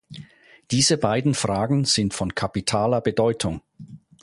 Diese 0.71 0.97
beiden 0.97 1.35
Fragen 1.35 1.85
sind 1.85 2.15
von 2.15 2.33
kapitaler 2.33 3.01
Bedeutung. 3.01 3.61